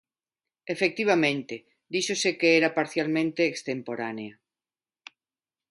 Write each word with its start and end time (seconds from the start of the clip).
Efectivamente, 0.73 1.55
díxose 1.93 2.29
que 2.39 2.49
era 2.59 2.75
parcialmente 2.79 3.41
extemporánea. 3.51 4.33